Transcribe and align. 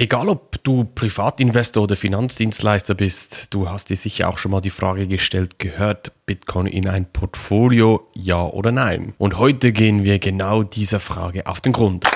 Egal 0.00 0.30
ob 0.30 0.62
du 0.62 0.84
Privatinvestor 0.84 1.82
oder 1.82 1.94
Finanzdienstleister 1.94 2.94
bist, 2.94 3.52
du 3.52 3.68
hast 3.68 3.90
dir 3.90 3.96
sicher 3.96 4.30
auch 4.30 4.38
schon 4.38 4.50
mal 4.50 4.62
die 4.62 4.70
Frage 4.70 5.06
gestellt, 5.06 5.58
gehört 5.58 6.12
Bitcoin 6.24 6.64
in 6.64 6.88
ein 6.88 7.04
Portfolio, 7.04 8.08
ja 8.14 8.42
oder 8.46 8.72
nein? 8.72 9.12
Und 9.18 9.36
heute 9.36 9.72
gehen 9.72 10.02
wir 10.02 10.18
genau 10.18 10.62
dieser 10.62 11.00
Frage 11.00 11.46
auf 11.46 11.60
den 11.60 11.74
Grund. 11.74 12.06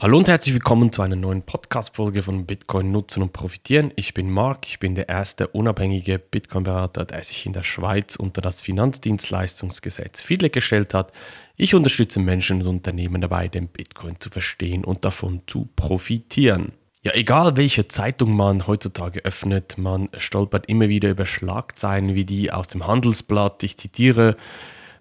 Hallo 0.00 0.16
und 0.16 0.28
herzlich 0.28 0.54
willkommen 0.54 0.92
zu 0.92 1.02
einer 1.02 1.16
neuen 1.16 1.42
Podcast-Folge 1.42 2.22
von 2.22 2.46
Bitcoin 2.46 2.92
nutzen 2.92 3.20
und 3.20 3.32
profitieren. 3.32 3.92
Ich 3.96 4.14
bin 4.14 4.30
Marc, 4.30 4.64
ich 4.68 4.78
bin 4.78 4.94
der 4.94 5.08
erste 5.08 5.48
unabhängige 5.48 6.20
Bitcoin-Berater, 6.20 7.04
der 7.04 7.24
sich 7.24 7.44
in 7.46 7.52
der 7.52 7.64
Schweiz 7.64 8.14
unter 8.14 8.40
das 8.40 8.60
Finanzdienstleistungsgesetz 8.60 10.20
FIDLE 10.20 10.50
gestellt 10.50 10.94
hat. 10.94 11.12
Ich 11.56 11.74
unterstütze 11.74 12.20
Menschen 12.20 12.60
und 12.60 12.68
Unternehmen 12.68 13.20
dabei, 13.20 13.48
den 13.48 13.66
Bitcoin 13.66 14.20
zu 14.20 14.30
verstehen 14.30 14.84
und 14.84 15.04
davon 15.04 15.42
zu 15.48 15.68
profitieren. 15.74 16.74
Ja, 17.02 17.14
egal 17.14 17.56
welche 17.56 17.88
Zeitung 17.88 18.36
man 18.36 18.68
heutzutage 18.68 19.24
öffnet, 19.24 19.78
man 19.78 20.10
stolpert 20.16 20.68
immer 20.68 20.88
wieder 20.88 21.10
über 21.10 21.26
Schlagzeilen 21.26 22.14
wie 22.14 22.24
die 22.24 22.52
aus 22.52 22.68
dem 22.68 22.86
Handelsblatt. 22.86 23.64
Ich 23.64 23.76
zitiere 23.76 24.36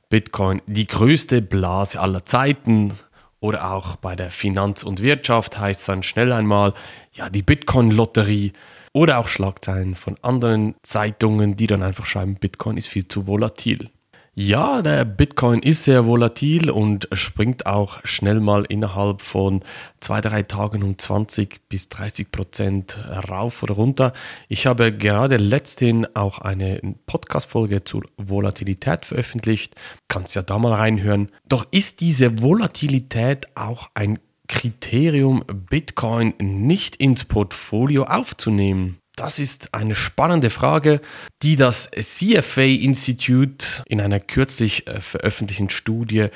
Bitcoin, 0.10 0.64
die 0.66 0.88
größte 0.88 1.44
Blase 1.44 2.00
aller 2.00 2.26
Zeiten. 2.26 2.94
Oder 3.40 3.72
auch 3.72 3.98
bei 3.98 4.16
der 4.16 4.32
Finanz 4.32 4.84
und 4.84 5.02
Wirtschaft 5.02 5.60
heißt 5.60 5.82
es 5.82 5.86
dann 5.86 6.04
schnell 6.04 6.32
einmal, 6.32 6.74
ja, 7.14 7.30
die 7.30 7.44
Bitcoin-Lotterie. 7.44 8.54
Oder 8.94 9.20
auch 9.20 9.28
Schlagzeilen 9.28 9.94
von 9.94 10.18
anderen 10.24 10.76
Zeitungen, 10.82 11.56
die 11.56 11.68
dann 11.68 11.84
einfach 11.84 12.08
schreiben, 12.08 12.36
Bitcoin 12.36 12.78
ist 12.78 12.88
viel 12.88 13.08
zu 13.08 13.28
volatil. 13.28 13.92
Ja, 14.40 14.84
der 14.84 15.04
Bitcoin 15.04 15.64
ist 15.64 15.86
sehr 15.86 16.06
volatil 16.06 16.70
und 16.70 17.08
springt 17.12 17.66
auch 17.66 18.06
schnell 18.06 18.40
mal 18.40 18.66
innerhalb 18.70 19.24
von 19.24 19.64
zwei, 20.00 20.22
drei 20.22 20.44
Tagen 20.44 20.84
um 20.84 20.96
20 20.96 21.68
bis 21.70 21.90
30 21.90 22.32
Prozent 22.32 23.04
rauf 23.32 23.64
oder 23.64 23.74
runter. 23.74 24.14
Ich 24.48 24.68
habe 24.68 24.94
gerade 24.94 25.38
letzthin 25.38 26.06
auch 26.14 26.38
eine 26.38 26.80
Podcast-Folge 27.08 27.84
zur 27.84 28.04
Volatilität 28.18 29.06
veröffentlicht. 29.06 29.74
Kannst 30.08 30.36
ja 30.36 30.44
da 30.44 30.60
mal 30.60 30.74
reinhören. 30.74 31.32
Doch 31.50 31.66
ist 31.72 32.02
diese 32.02 32.40
Volatilität 32.40 33.48
auch 33.56 33.90
ein 33.96 34.20
Kriterium, 34.48 35.46
Bitcoin 35.48 36.36
nicht 36.38 36.98
ins 36.98 37.26
Portfolio 37.26 38.04
aufzunehmen? 38.04 39.00
Das 39.18 39.40
ist 39.40 39.74
eine 39.74 39.96
spannende 39.96 40.52
Frage, 40.52 41.02
die 41.42 41.56
das 41.56 41.90
CFA 41.90 42.62
Institute 42.62 43.84
in 43.88 44.00
einer 44.00 44.20
kürzlich 44.20 44.86
äh, 44.86 45.02
veröffentlichten 45.02 45.72
Studie 45.72 46.28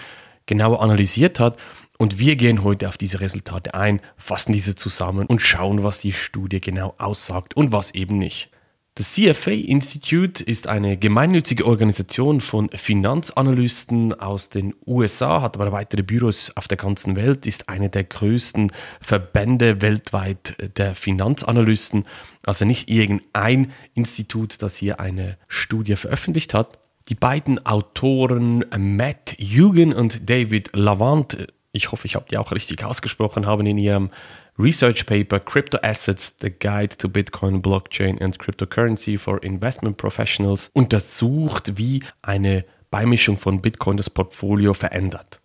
genau 0.48 0.76
analysiert 0.76 1.40
hat. 1.40 1.58
Und 2.00 2.18
wir 2.18 2.36
gehen 2.38 2.64
heute 2.64 2.90
auf 2.90 2.98
diese 2.98 3.20
Resultate 3.20 3.76
ein, 3.76 4.02
fassen 4.18 4.52
diese 4.52 4.76
zusammen 4.76 5.28
und 5.28 5.44
schauen, 5.44 5.84
was 5.84 6.00
die 6.00 6.12
Studie 6.12 6.60
genau 6.60 6.96
aussagt 6.98 7.56
und 7.56 7.72
was 7.72 7.92
eben 7.92 8.18
nicht. 8.18 8.50
Das 8.96 9.14
CFA 9.14 9.52
Institute 9.52 10.44
ist 10.44 10.68
eine 10.68 10.98
gemeinnützige 10.98 11.66
Organisation 11.66 12.42
von 12.42 12.70
Finanzanalysten 12.70 14.20
aus 14.20 14.50
den 14.50 14.74
USA, 14.86 15.42
hat 15.42 15.56
aber 15.56 15.72
weitere 15.72 16.04
Büros 16.04 16.52
auf 16.58 16.68
der 16.68 16.76
ganzen 16.76 17.16
Welt, 17.16 17.46
ist 17.46 17.70
eine 17.70 17.90
der 17.90 18.04
größten 18.04 18.74
Verbände 19.00 19.82
weltweit 19.82 20.58
der 20.78 20.94
Finanzanalysten. 20.94 22.04
Also 22.44 22.66
nicht 22.66 22.90
irgendein 22.90 23.72
Institut, 23.94 24.62
das 24.62 24.76
hier 24.76 25.00
eine 25.00 25.38
Studie 25.48 25.96
veröffentlicht 25.96 26.54
hat. 26.54 26.78
Die 27.08 27.16
beiden 27.16 27.66
Autoren 27.66 28.66
Matt 28.78 29.38
Hugan 29.40 29.94
und 29.94 30.30
David 30.30 30.70
Lavant, 30.74 31.48
ich 31.72 31.94
hoffe, 31.94 32.08
ich 32.08 32.16
habe 32.16 32.26
die 32.30 32.38
auch 32.38 32.52
richtig 32.52 32.84
ausgesprochen, 32.84 33.46
haben 33.46 33.66
in 33.66 33.78
ihrem 33.78 34.10
Research 34.58 35.06
Paper 35.06 35.40
Crypto 35.40 35.80
Assets, 35.82 36.36
The 36.42 36.52
Guide 36.52 36.98
to 36.98 37.08
Bitcoin, 37.08 37.62
Blockchain 37.62 38.22
and 38.22 38.38
Cryptocurrency 38.38 39.18
for 39.18 39.42
Investment 39.44 39.98
Professionals 39.98 40.70
untersucht, 40.74 41.78
wie 41.78 42.04
eine 42.22 42.66
Beimischung 42.92 43.38
von 43.38 43.62
Bitcoin 43.62 43.98
das 43.98 44.10
Portfolio 44.10 44.74
verändert. 44.74 45.40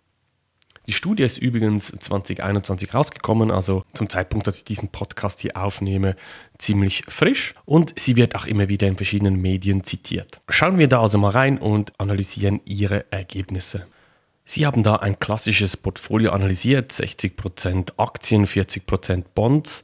Die 0.86 0.92
Studie 0.92 1.24
ist 1.24 1.38
übrigens 1.38 1.86
2021 1.86 2.94
rausgekommen, 2.94 3.50
also 3.50 3.84
zum 3.92 4.08
Zeitpunkt, 4.08 4.46
dass 4.46 4.58
ich 4.58 4.64
diesen 4.64 4.88
Podcast 4.88 5.40
hier 5.40 5.56
aufnehme, 5.56 6.14
ziemlich 6.58 7.04
frisch 7.08 7.54
und 7.64 7.98
sie 7.98 8.14
wird 8.14 8.36
auch 8.36 8.46
immer 8.46 8.68
wieder 8.68 8.86
in 8.86 8.96
verschiedenen 8.96 9.40
Medien 9.40 9.82
zitiert. 9.82 10.40
Schauen 10.48 10.78
wir 10.78 10.86
da 10.88 11.00
also 11.00 11.18
mal 11.18 11.30
rein 11.30 11.58
und 11.58 11.92
analysieren 11.98 12.60
ihre 12.64 13.10
Ergebnisse. 13.10 13.86
Sie 14.48 14.64
haben 14.64 14.84
da 14.84 14.94
ein 14.96 15.18
klassisches 15.18 15.76
Portfolio 15.76 16.30
analysiert, 16.30 16.92
60% 16.92 17.94
Aktien, 17.96 18.46
40% 18.46 19.24
Bonds, 19.34 19.82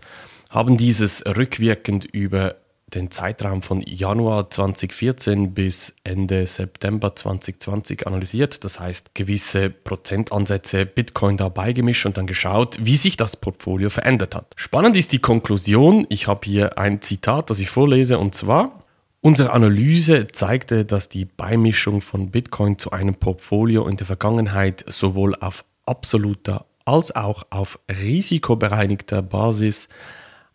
haben 0.51 0.77
dieses 0.77 1.27
rückwirkend 1.27 2.05
über 2.05 2.55
den 2.95 3.11
Zeitraum 3.11 3.63
von 3.63 3.81
Januar 3.81 4.51
2014 4.51 5.53
bis 5.53 5.95
Ende 6.05 6.47
September 6.47 7.17
2020 7.17 8.07
analysiert. 8.07 8.63
Das 8.63 8.79
heißt, 8.79 9.17
gewisse 9.17 9.69
Prozentansätze 9.69 10.87
Bitcoin 10.87 11.39
dabei 11.39 11.73
gemischt 11.73 12.07
und 12.07 12.17
dann 12.17 12.29
geschaut, 12.29 12.79
wie 12.81 12.97
sich 12.97 13.17
das 13.17 13.37
Portfolio 13.37 13.91
verändert 13.91 14.37
hat. 14.37 14.47
Spannend 14.55 14.97
ist 14.97 15.11
die 15.11 15.19
Konklusion. 15.19 16.07
Ich 16.09 16.29
habe 16.29 16.43
hier 16.45 16.79
ein 16.79 17.03
Zitat, 17.03 17.51
das 17.51 17.59
ich 17.59 17.69
vorlese, 17.69 18.19
und 18.19 18.37
zwar, 18.37 18.82
Unsere 19.25 19.53
Analyse 19.53 20.27
zeigte, 20.27 20.85
dass 20.85 21.09
die 21.09 21.25
Beimischung 21.27 22.01
von 22.01 22.33
Bitcoin 22.33 22.77
zu 22.77 22.91
einem 22.91 23.15
Portfolio 23.15 23.87
in 23.87 23.97
der 23.97 24.09
Vergangenheit 24.09 24.85
sowohl 24.89 25.37
auf 25.37 25.65
absoluter 25.87 26.67
als 26.85 27.15
auch 27.15 27.45
auf 27.51 27.79
risikobereinigter 27.89 29.23
Basis 29.23 29.89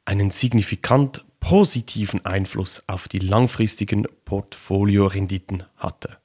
einen 0.03 0.31
signifikant 0.31 1.23
positiven 1.39 2.25
Einfluss 2.25 2.83
auf 2.88 3.07
die 3.07 3.19
langfristigen 3.19 4.05
Portfoliorenditen 4.25 5.63
hatte. 5.78 6.17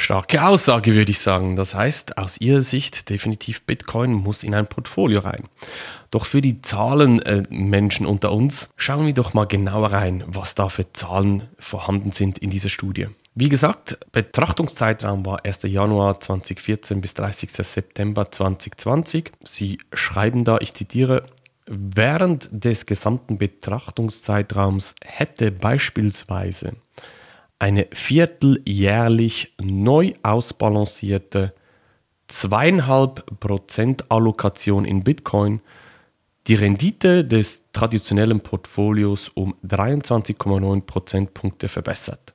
Starke 0.00 0.42
Aussage, 0.46 0.94
würde 0.94 1.10
ich 1.10 1.18
sagen. 1.18 1.56
Das 1.56 1.74
heißt, 1.74 2.16
aus 2.16 2.40
Ihrer 2.40 2.62
Sicht 2.62 3.10
definitiv 3.10 3.66
Bitcoin 3.66 4.14
muss 4.14 4.44
in 4.44 4.54
ein 4.54 4.66
Portfolio 4.66 5.20
rein. 5.20 5.44
Doch 6.10 6.24
für 6.24 6.40
die 6.40 6.62
Zahlenmenschen 6.62 8.06
äh, 8.06 8.08
unter 8.08 8.32
uns, 8.32 8.70
schauen 8.76 9.04
wir 9.04 9.12
doch 9.12 9.34
mal 9.34 9.44
genauer 9.44 9.92
rein, 9.92 10.24
was 10.26 10.54
da 10.54 10.70
für 10.70 10.90
Zahlen 10.94 11.48
vorhanden 11.58 12.12
sind 12.12 12.38
in 12.38 12.48
dieser 12.48 12.70
Studie. 12.70 13.08
Wie 13.34 13.50
gesagt, 13.50 13.98
Betrachtungszeitraum 14.10 15.26
war 15.26 15.44
1. 15.44 15.64
Januar 15.64 16.18
2014 16.18 17.02
bis 17.02 17.12
30. 17.12 17.50
September 17.52 18.32
2020. 18.32 19.32
Sie 19.44 19.80
schreiben 19.92 20.44
da, 20.44 20.56
ich 20.62 20.72
zitiere, 20.72 21.24
während 21.66 22.48
des 22.52 22.86
gesamten 22.86 23.36
Betrachtungszeitraums 23.36 24.94
hätte 25.04 25.52
beispielsweise 25.52 26.72
eine 27.60 27.86
vierteljährlich 27.92 29.54
neu 29.60 30.14
ausbalancierte 30.24 31.54
2,5% 32.28 34.04
Allokation 34.08 34.84
in 34.84 35.04
Bitcoin 35.04 35.60
die 36.46 36.54
Rendite 36.54 37.24
des 37.24 37.70
traditionellen 37.72 38.40
Portfolios 38.40 39.28
um 39.28 39.54
23,9 39.64 40.80
Prozentpunkte 40.80 41.68
verbessert. 41.68 42.34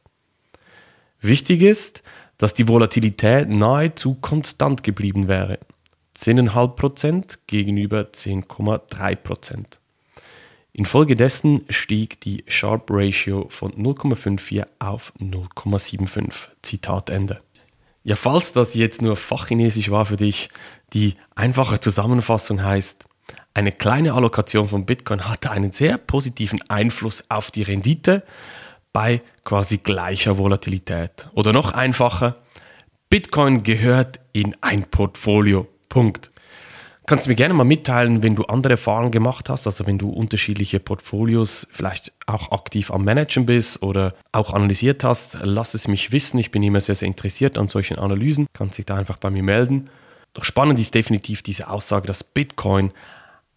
Wichtig 1.22 1.64
ist, 1.64 2.04
dass 2.38 2.54
die 2.54 2.68
Volatilität 2.68 3.50
nahezu 3.50 4.16
konstant 4.16 4.84
geblieben 4.84 5.28
wäre. 5.28 5.60
10,5% 6.16 7.40
gegenüber 7.48 8.02
10,3%. 8.02 9.66
Infolgedessen 10.78 11.62
stieg 11.70 12.20
die 12.20 12.44
Sharp 12.48 12.88
Ratio 12.90 13.48
von 13.50 13.72
0,54 13.72 14.66
auf 14.80 15.14
0,75. 15.22 16.34
Zitat 16.64 17.10
Ende. 17.10 17.40
Ja, 18.04 18.18
falls 18.18 18.52
das 18.52 18.74
jetzt 18.74 19.02
nur 19.02 19.16
Fachchinesisch 19.16 19.90
war 19.90 20.06
für 20.06 20.18
dich, 20.18 20.50
die 20.92 21.16
einfache 21.34 21.80
Zusammenfassung 21.80 22.62
heißt, 22.62 23.06
eine 23.54 23.72
kleine 23.72 24.16
Allokation 24.16 24.68
von 24.68 24.86
Bitcoin 24.86 25.30
hatte 25.30 25.50
einen 25.50 25.72
sehr 25.72 25.98
positiven 25.98 26.62
Einfluss 26.70 27.24
auf 27.30 27.52
die 27.52 27.64
Rendite 27.64 28.24
bei 28.92 29.22
quasi 29.46 29.78
gleicher 29.78 30.38
Volatilität. 30.38 31.30
Oder 31.36 31.54
noch 31.54 31.72
einfacher, 31.72 32.36
Bitcoin 33.10 33.64
gehört 33.64 34.20
in 34.34 34.58
ein 34.60 34.84
Portfolio. 34.84 35.70
Punkt. 35.88 36.32
Kannst 37.08 37.26
du 37.26 37.30
mir 37.30 37.36
gerne 37.36 37.54
mal 37.54 37.66
mitteilen, 37.66 38.24
wenn 38.24 38.36
du 38.36 38.44
andere 38.46 38.74
Erfahrungen 38.74 39.12
gemacht 39.12 39.50
hast, 39.50 39.68
also 39.68 39.86
wenn 39.86 40.00
du 40.00 40.10
unterschiedliche 40.10 40.80
Portfolios 40.80 41.68
vielleicht 41.72 42.12
auch 42.26 42.52
aktiv 42.52 42.90
am 42.90 43.04
Managen 43.04 43.46
bist 43.46 43.84
oder 43.84 44.16
auch 44.32 44.54
analysiert 44.54 45.04
hast, 45.04 45.38
lass 45.42 45.76
es 45.76 45.88
mich 45.88 46.12
wissen. 46.12 46.40
Ich 46.40 46.50
bin 46.50 46.64
immer 46.64 46.82
sehr, 46.82 46.96
sehr 46.96 47.08
interessiert 47.08 47.58
an 47.58 47.68
solchen 47.68 47.98
Analysen. 47.98 48.48
Kannst 48.54 48.80
dich 48.80 48.86
da 48.86 48.96
einfach 48.96 49.18
bei 49.18 49.30
mir 49.30 49.44
melden. 49.44 49.90
Doch 50.34 50.44
spannend 50.44 50.80
ist 50.80 50.96
definitiv 50.96 51.44
diese 51.44 51.70
Aussage, 51.70 52.08
dass 52.08 52.24
Bitcoin 52.24 52.92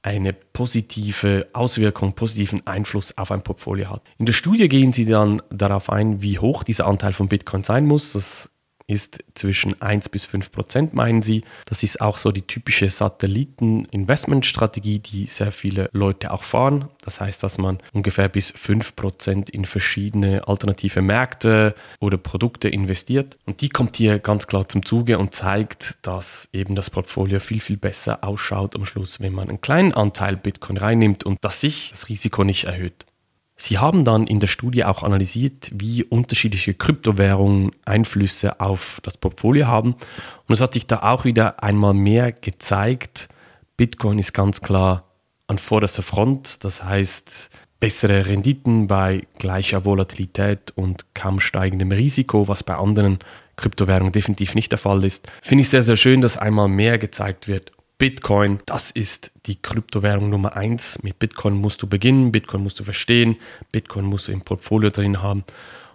eine 0.03 0.33
positive 0.33 1.49
Auswirkung, 1.53 2.13
positiven 2.13 2.67
Einfluss 2.67 3.17
auf 3.19 3.33
ein 3.33 3.43
Portfolio 3.43 3.91
hat. 3.91 4.03
In 4.19 4.27
der 4.27 4.33
Studie 4.33 4.69
gehen 4.69 4.93
sie 4.93 5.05
dann 5.05 5.43
darauf 5.51 5.91
ein, 5.91 6.23
wie 6.23 6.39
hoch 6.39 6.63
dieser 6.63 6.87
Anteil 6.87 7.13
von 7.13 7.29
Bitcoin 7.29 7.65
sein 7.65 7.87
muss. 7.87 8.13
Das 8.13 8.49
ist 8.89 9.23
zwischen 9.35 9.81
1 9.81 10.09
bis 10.09 10.25
5 10.25 10.51
Prozent, 10.51 10.95
meinen 10.95 11.23
sie. 11.23 11.45
Das 11.67 11.85
ist 11.85 12.01
auch 12.01 12.17
so 12.17 12.33
die 12.33 12.43
typische 12.43 12.89
Satelliten-Investmentstrategie, 12.89 14.99
die 14.99 15.27
sehr 15.27 15.53
viele 15.53 15.91
Leute 15.93 16.33
auch 16.33 16.43
fahren. 16.43 16.89
Das 17.05 17.21
heißt, 17.21 17.43
dass 17.43 17.59
man 17.59 17.79
ungefähr 17.93 18.31
bis 18.31 18.51
5 18.51 18.97
Prozent 18.97 19.51
in 19.51 19.67
verschiedene 19.67 20.49
alternative 20.49 21.03
Märkte 21.03 21.75
oder 22.01 22.17
Produkte 22.17 22.69
investiert. 22.69 23.37
Und 23.45 23.61
die 23.61 23.69
kommt 23.69 23.97
hier 23.97 24.19
ganz 24.19 24.47
klar 24.47 24.67
zum 24.69 24.83
Zuge 24.85 25.19
und 25.19 25.35
zeigt, 25.35 25.99
dass 26.03 26.49
eben 26.53 26.75
das 26.75 26.89
Portfolio 26.89 27.41
viel, 27.41 27.61
viel 27.61 27.77
besser 27.77 28.25
ausschaut 28.25 28.75
am 28.75 28.87
Schluss, 28.87 29.21
wenn 29.21 29.35
man 29.35 29.51
einen 29.51 29.61
kleinen 29.61 29.93
Anteil 29.93 30.37
Bitcoin 30.37 30.79
reinnimmt 30.79 31.25
und 31.25 31.39
dass 31.43 31.61
sich 31.61 31.91
das 31.91 32.09
Risiko 32.09 32.43
nicht 32.43 32.65
erhöht. 32.65 33.05
Sie 33.61 33.79
haben 33.79 34.05
dann 34.05 34.29
in 34.29 34.39
der 34.39 34.47
Studie 34.47 34.85
auch 34.85 35.03
analysiert, 35.03 35.71
wie 35.75 36.05
unterschiedliche 36.05 36.75
Kryptowährungen 36.75 37.73
Einflüsse 37.85 38.61
auf 38.61 39.01
das 39.03 39.19
Portfolio 39.19 39.67
haben. 39.67 39.97
Und 40.47 40.55
es 40.55 40.61
hat 40.61 40.75
sich 40.75 40.87
da 40.87 41.01
auch 41.03 41.25
wieder 41.25 41.63
einmal 41.63 41.93
mehr 41.93 42.31
gezeigt, 42.31 43.29
Bitcoin 43.77 44.19
ist 44.19 44.33
ganz 44.33 44.61
klar 44.61 45.05
an 45.47 45.59
vorderster 45.59 46.03
Front. 46.03 46.65
Das 46.65 46.83
heißt, 46.83 47.49
bessere 47.81 48.27
Renditen 48.27 48.87
bei 48.87 49.23
gleicher 49.39 49.85
Volatilität 49.85 50.73
und 50.75 51.07
kaum 51.15 51.41
steigendem 51.41 51.93
Risiko, 51.93 52.49
was 52.49 52.65
bei 52.65 52.75
anderen 52.75 53.21
Kryptowährungen 53.57 54.13
definitiv 54.13 54.55
nicht 54.55 54.73
der 54.73 54.79
Fall 54.79 55.05
ist. 55.05 55.29
Finde 55.43 55.63
ich 55.63 55.69
sehr, 55.69 55.83
sehr 55.83 55.97
schön, 55.97 56.21
dass 56.21 56.37
einmal 56.37 56.69
mehr 56.69 56.99
gezeigt 56.99 57.49
wird. 57.49 57.73
Bitcoin, 57.99 58.61
das 58.65 58.93
ist 58.93 59.33
die 59.47 59.61
Kryptowährung 59.61 60.31
Nummer 60.31 60.57
eins. 60.57 61.03
Mit 61.03 61.19
Bitcoin 61.19 61.55
musst 61.55 61.83
du 61.83 61.89
beginnen, 61.89 62.31
Bitcoin 62.31 62.63
musst 62.63 62.79
du 62.79 62.85
verstehen, 62.85 63.37
Bitcoin 63.73 64.05
musst 64.05 64.29
du 64.29 64.33
im 64.33 64.43
Portfolio 64.43 64.91
drin 64.91 65.21
haben. 65.21 65.43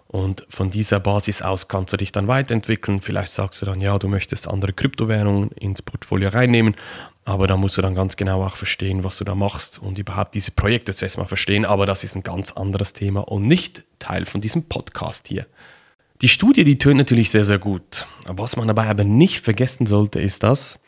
Und 0.07 0.45
von 0.49 0.69
dieser 0.69 0.99
Basis 0.99 1.41
aus 1.41 1.69
kannst 1.69 1.93
du 1.93 1.97
dich 1.97 2.11
dann 2.11 2.27
weiterentwickeln. 2.27 3.01
Vielleicht 3.01 3.31
sagst 3.31 3.61
du 3.61 3.65
dann, 3.65 3.79
ja, 3.79 3.97
du 3.97 4.09
möchtest 4.09 4.49
andere 4.49 4.73
Kryptowährungen 4.73 5.49
ins 5.51 5.81
Portfolio 5.81 6.29
reinnehmen, 6.29 6.75
aber 7.23 7.47
da 7.47 7.55
musst 7.55 7.77
du 7.77 7.81
dann 7.81 7.95
ganz 7.95 8.17
genau 8.17 8.43
auch 8.43 8.57
verstehen, 8.57 9.05
was 9.05 9.17
du 9.17 9.23
da 9.23 9.33
machst 9.33 9.79
und 9.81 9.97
überhaupt 9.97 10.35
diese 10.35 10.51
Projekte 10.51 10.93
zuerst 10.93 11.17
mal 11.17 11.25
verstehen. 11.25 11.63
Aber 11.63 11.85
das 11.85 12.03
ist 12.03 12.15
ein 12.15 12.23
ganz 12.23 12.51
anderes 12.51 12.91
Thema 12.91 13.21
und 13.21 13.43
nicht 13.43 13.85
Teil 13.99 14.25
von 14.25 14.41
diesem 14.41 14.63
Podcast 14.63 15.29
hier. 15.29 15.47
Die 16.21 16.29
Studie, 16.29 16.63
die 16.63 16.77
tönt 16.77 16.97
natürlich 16.97 17.31
sehr, 17.31 17.43
sehr 17.43 17.59
gut. 17.59 18.05
Was 18.25 18.55
man 18.55 18.67
dabei 18.67 18.89
aber 18.89 19.03
nicht 19.05 19.43
vergessen 19.43 19.87
sollte, 19.87 20.21
ist 20.21 20.43
das, 20.43 20.79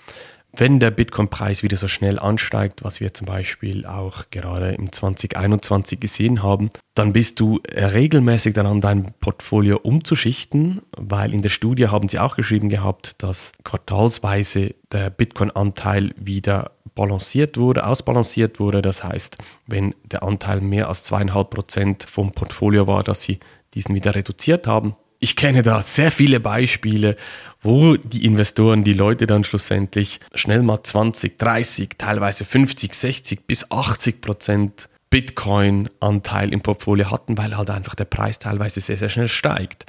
wenn 0.57 0.80
der 0.80 0.92
Bitcoin-Preis 0.92 1.63
wieder 1.63 1.78
so 1.78 1.88
schnell 1.88 2.19
ansteigt, 2.19 2.84
was 2.84 3.00
wir 3.00 3.13
zum 3.13 3.28
Beispiel 3.28 3.86
auch 3.86 4.25
gerade 4.31 4.72
im 4.72 4.92
2021 4.92 6.00
gesehen 6.00 6.44
haben, 6.44 6.69
dann 6.94 7.13
bist 7.13 7.40
du 7.40 7.60
regelmäßig 7.74 8.54
daran, 8.54 8.81
dein 8.81 9.13
Portfolio 9.19 9.78
umzuschichten, 9.78 10.81
weil 10.98 11.34
in 11.34 11.42
der 11.42 11.50
Studie 11.50 11.88
haben 11.88 12.10
sie 12.10 12.19
auch 12.19 12.36
geschrieben 12.36 12.69
gehabt, 12.69 13.22
dass 13.24 13.52
quartalsweise 13.63 14.75
der 14.92 15.10
Bitcoin-Anteil 15.10 16.13
wieder 16.18 16.72
balanciert 16.96 17.57
wurde, 17.57 17.86
ausbalanciert 17.86 18.60
wurde. 18.60 18.81
Das 18.81 19.04
heißt, 19.04 19.38
wenn 19.68 19.94
der 20.06 20.24
Anteil 20.24 20.62
mehr 20.62 20.88
als 20.88 21.04
zweieinhalb 21.04 21.50
Prozent 21.50 22.04
vom 22.04 22.31
Portfolio 22.31 22.88
war, 22.88 23.04
dass 23.04 23.22
sie 23.22 23.40
diesen 23.74 23.94
wieder 23.94 24.16
reduziert 24.16 24.68
haben. 24.68 24.96
Ich 25.20 25.36
kenne 25.36 25.64
da 25.64 25.82
sehr 25.82 26.12
viele 26.12 26.40
Beispiele, 26.40 27.16
wo 27.62 27.96
die 27.96 28.26
Investoren, 28.26 28.84
die 28.84 28.94
Leute 28.94 29.28
dann 29.28 29.44
schlussendlich 29.44 30.20
schnell 30.34 30.62
mal 30.62 30.84
20, 30.84 31.38
30, 31.40 31.90
teilweise 31.98 32.46
50, 32.46 32.94
60 32.94 33.48
bis 33.48 33.72
80 33.72 34.22
Prozent 34.22 34.90
Bitcoin-Anteil 35.10 36.52
im 36.54 36.62
Portfolio 36.62 37.10
hatten, 37.10 37.38
weil 37.38 37.58
halt 37.58 37.70
einfach 37.70 37.96
der 37.96 38.06
Preis 38.06 38.38
teilweise 38.38 38.82
sehr, 38.82 38.98
sehr 38.98 39.10
schnell 39.10 39.30
steigt. 39.30 39.86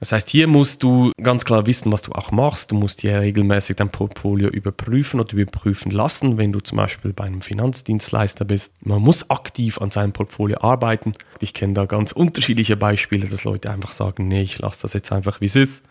Das 0.00 0.12
heißt, 0.12 0.28
hier 0.28 0.46
musst 0.46 0.82
du 0.82 1.12
ganz 1.22 1.44
klar 1.44 1.66
wissen, 1.66 1.92
was 1.92 2.02
du 2.02 2.12
auch 2.12 2.30
machst. 2.30 2.70
Du 2.70 2.74
musst 2.74 3.00
hier 3.00 3.20
regelmäßig 3.20 3.76
dein 3.76 3.90
Portfolio 3.90 4.48
überprüfen 4.48 5.20
oder 5.20 5.32
überprüfen 5.34 5.90
lassen, 5.90 6.38
wenn 6.38 6.52
du 6.52 6.60
zum 6.60 6.76
Beispiel 6.76 7.12
bei 7.12 7.24
einem 7.24 7.40
Finanzdienstleister 7.40 8.44
bist. 8.44 8.74
Man 8.80 9.02
muss 9.02 9.30
aktiv 9.30 9.78
an 9.80 9.90
seinem 9.90 10.12
Portfolio 10.12 10.60
arbeiten. 10.60 11.12
Ich 11.40 11.54
kenne 11.54 11.74
da 11.74 11.86
ganz 11.86 12.12
unterschiedliche 12.12 12.76
Beispiele, 12.76 13.26
dass 13.26 13.44
Leute 13.44 13.70
einfach 13.70 13.92
sagen, 13.92 14.28
nee, 14.28 14.42
ich 14.42 14.58
lasse 14.58 14.82
das 14.82 14.92
jetzt 14.92 15.12
einfach, 15.12 15.40
wie 15.40 15.46
es 15.46 15.56
ist. 15.56 15.84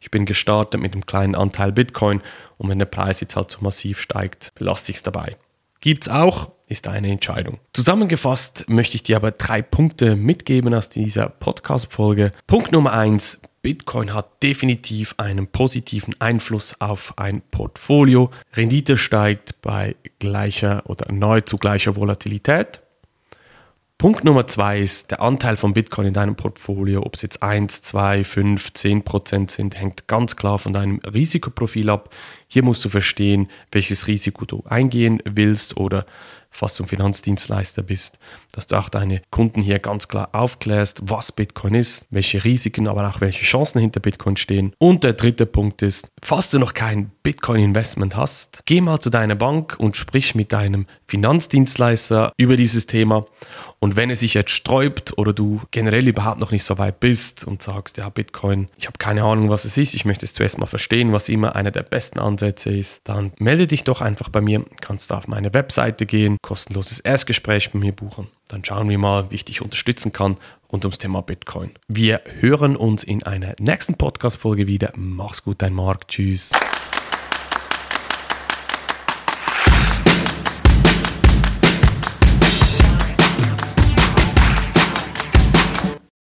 Ich 0.00 0.10
bin 0.10 0.26
gestartet 0.26 0.80
mit 0.80 0.92
einem 0.92 1.06
kleinen 1.06 1.34
Anteil 1.34 1.72
Bitcoin 1.72 2.22
und 2.56 2.68
wenn 2.68 2.78
der 2.78 2.86
Preis 2.86 3.20
jetzt 3.20 3.34
halt 3.34 3.50
so 3.50 3.58
massiv 3.62 4.00
steigt, 4.00 4.54
belasse 4.54 4.92
ich 4.92 4.98
es 4.98 5.02
dabei. 5.02 5.36
Gibt 5.80 6.04
es 6.04 6.08
auch, 6.08 6.50
ist 6.68 6.88
eine 6.88 7.10
Entscheidung. 7.10 7.58
Zusammengefasst 7.72 8.64
möchte 8.68 8.96
ich 8.96 9.02
dir 9.02 9.16
aber 9.16 9.30
drei 9.30 9.62
Punkte 9.62 10.16
mitgeben 10.16 10.74
aus 10.74 10.88
dieser 10.88 11.28
Podcast-Folge. 11.28 12.32
Punkt 12.46 12.72
Nummer 12.72 12.92
eins, 12.92 13.40
Bitcoin 13.62 14.14
hat 14.14 14.42
definitiv 14.42 15.14
einen 15.18 15.48
positiven 15.48 16.14
Einfluss 16.20 16.80
auf 16.80 17.14
ein 17.18 17.42
Portfolio. 17.50 18.30
Rendite 18.54 18.96
steigt 18.96 19.60
bei 19.62 19.96
gleicher 20.20 20.84
oder 20.86 21.12
nahezu 21.12 21.58
gleicher 21.58 21.96
Volatilität. 21.96 22.80
Punkt 23.98 24.24
Nummer 24.24 24.46
zwei 24.46 24.78
ist 24.78 25.10
der 25.10 25.20
Anteil 25.20 25.56
von 25.56 25.74
Bitcoin 25.74 26.06
in 26.06 26.14
deinem 26.14 26.36
Portfolio. 26.36 27.02
Ob 27.02 27.16
es 27.16 27.22
jetzt 27.22 27.42
1, 27.42 27.82
2, 27.82 28.22
5, 28.22 28.72
10 28.72 29.02
Prozent 29.02 29.50
sind, 29.50 29.76
hängt 29.76 30.06
ganz 30.06 30.36
klar 30.36 30.60
von 30.60 30.72
deinem 30.72 31.00
Risikoprofil 31.00 31.90
ab. 31.90 32.14
Hier 32.46 32.62
musst 32.62 32.84
du 32.84 32.90
verstehen, 32.90 33.50
welches 33.72 34.06
Risiko 34.06 34.44
du 34.44 34.62
eingehen 34.68 35.20
willst 35.24 35.76
oder 35.76 36.06
fast 36.58 36.76
zum 36.76 36.88
Finanzdienstleister 36.88 37.82
bist, 37.82 38.18
dass 38.52 38.66
du 38.66 38.76
auch 38.76 38.88
deine 38.88 39.22
Kunden 39.30 39.62
hier 39.62 39.78
ganz 39.78 40.08
klar 40.08 40.30
aufklärst, 40.32 41.00
was 41.04 41.30
Bitcoin 41.32 41.74
ist, 41.74 42.04
welche 42.10 42.42
Risiken, 42.44 42.88
aber 42.88 43.08
auch 43.08 43.20
welche 43.20 43.44
Chancen 43.44 43.80
hinter 43.80 44.00
Bitcoin 44.00 44.36
stehen. 44.36 44.72
Und 44.78 45.04
der 45.04 45.12
dritte 45.12 45.46
Punkt 45.46 45.82
ist, 45.82 46.08
falls 46.22 46.50
du 46.50 46.58
noch 46.58 46.74
kein 46.74 47.10
Bitcoin-Investment 47.22 48.16
hast, 48.16 48.62
geh 48.64 48.80
mal 48.80 48.98
zu 49.00 49.10
deiner 49.10 49.36
Bank 49.36 49.76
und 49.78 49.96
sprich 49.96 50.34
mit 50.34 50.52
deinem 50.52 50.86
Finanzdienstleister 51.06 52.32
über 52.36 52.56
dieses 52.56 52.86
Thema. 52.86 53.26
Und 53.80 53.94
wenn 53.94 54.10
es 54.10 54.20
sich 54.20 54.34
jetzt 54.34 54.50
sträubt 54.50 55.16
oder 55.18 55.32
du 55.32 55.60
generell 55.70 56.08
überhaupt 56.08 56.40
noch 56.40 56.50
nicht 56.50 56.64
so 56.64 56.78
weit 56.78 56.98
bist 56.98 57.44
und 57.44 57.62
sagst, 57.62 57.96
ja, 57.96 58.08
Bitcoin, 58.08 58.68
ich 58.76 58.86
habe 58.86 58.98
keine 58.98 59.22
Ahnung, 59.22 59.50
was 59.50 59.64
es 59.64 59.78
ist, 59.78 59.94
ich 59.94 60.04
möchte 60.04 60.26
es 60.26 60.34
zuerst 60.34 60.58
mal 60.58 60.66
verstehen, 60.66 61.12
was 61.12 61.28
immer 61.28 61.54
einer 61.54 61.70
der 61.70 61.84
besten 61.84 62.18
Ansätze 62.18 62.70
ist, 62.70 63.00
dann 63.04 63.32
melde 63.38 63.68
dich 63.68 63.84
doch 63.84 64.00
einfach 64.00 64.30
bei 64.30 64.40
mir, 64.40 64.64
kannst 64.80 65.12
auf 65.12 65.28
meine 65.28 65.54
Webseite 65.54 66.06
gehen, 66.06 66.38
kostenloses 66.48 67.00
Erstgespräch 67.00 67.72
bei 67.72 67.78
mir 67.78 67.92
buchen. 67.92 68.28
Dann 68.48 68.64
schauen 68.64 68.88
wir 68.88 68.96
mal, 68.96 69.30
wie 69.30 69.34
ich 69.34 69.44
dich 69.44 69.60
unterstützen 69.60 70.12
kann 70.12 70.38
rund 70.72 70.82
ums 70.86 70.96
Thema 70.96 71.20
Bitcoin. 71.20 71.72
Wir 71.88 72.22
hören 72.40 72.74
uns 72.74 73.04
in 73.04 73.22
einer 73.22 73.54
nächsten 73.60 73.96
Podcast-Folge 73.96 74.66
wieder. 74.66 74.92
Mach's 74.96 75.44
gut, 75.44 75.60
dein 75.60 75.74
Marc. 75.74 76.08
Tschüss. 76.08 76.52